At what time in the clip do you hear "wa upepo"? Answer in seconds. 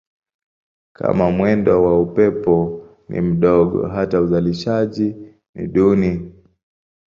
1.83-2.81